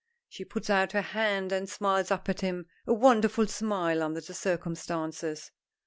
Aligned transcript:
She 0.27 0.43
puts 0.43 0.67
out 0.71 0.93
her 0.93 1.03
hand 1.03 1.51
and 1.51 1.69
smiles 1.69 2.09
up 2.09 2.27
at 2.27 2.41
him, 2.41 2.65
a 2.87 2.93
wonderful 2.95 3.45
smile 3.45 4.01
under 4.01 4.19
the 4.21 4.33
circumstances. 4.33 5.51